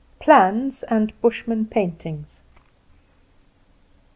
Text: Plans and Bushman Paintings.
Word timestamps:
Plans 0.19 0.81
and 0.81 1.13
Bushman 1.21 1.67
Paintings. 1.67 2.39